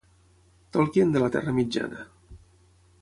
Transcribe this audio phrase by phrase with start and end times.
[0.77, 2.03] Tolkien de la Terra Mitjana.